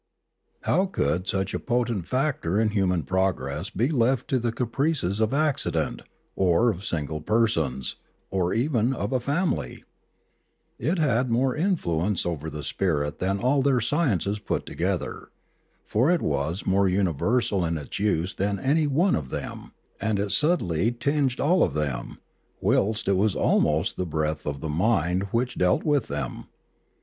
[0.61, 5.31] How could such a potent factor in human progress be left to the caprices of
[5.31, 6.01] accident,
[6.35, 7.97] or of single persons,
[8.31, 9.83] or even of a family?
[10.79, 15.29] It had more influence over the spirit than all their sciences put together,
[15.85, 20.31] for it was more universal in its use than any one of them; and it
[20.31, 22.17] subtly tinged all of them,
[22.59, 26.47] whilst it was almost the breath of the mind which dealt with them.